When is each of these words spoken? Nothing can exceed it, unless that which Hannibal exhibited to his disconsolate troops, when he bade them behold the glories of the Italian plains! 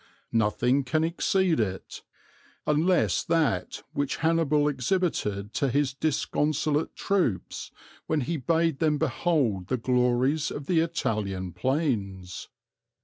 Nothing 0.31 0.83
can 0.83 1.03
exceed 1.03 1.59
it, 1.59 2.01
unless 2.65 3.23
that 3.23 3.83
which 3.93 4.15
Hannibal 4.15 4.67
exhibited 4.67 5.53
to 5.53 5.69
his 5.69 5.93
disconsolate 5.93 6.95
troops, 6.95 7.69
when 8.07 8.21
he 8.21 8.37
bade 8.37 8.79
them 8.79 8.97
behold 8.97 9.67
the 9.67 9.77
glories 9.77 10.49
of 10.49 10.65
the 10.65 10.79
Italian 10.79 11.53
plains! 11.53 12.49